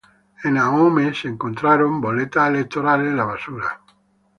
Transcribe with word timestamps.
En 0.43 0.57
ahome 0.57 1.13
fueron 1.13 1.33
encontradas 1.35 1.87
boletas 2.01 2.49
electorales 2.49 3.05
en 3.09 3.17
la 3.17 3.25
basura. 3.25 3.81